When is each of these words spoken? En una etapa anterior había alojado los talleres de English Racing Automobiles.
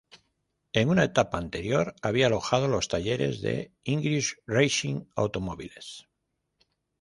En 0.81 0.89
una 0.89 1.03
etapa 1.03 1.37
anterior 1.37 1.93
había 2.01 2.25
alojado 2.25 2.67
los 2.67 2.87
talleres 2.87 3.39
de 3.43 3.71
English 3.83 4.37
Racing 4.47 5.03
Automobiles. 5.15 6.07